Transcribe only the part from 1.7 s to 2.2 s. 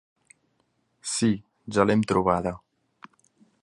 ja l'hem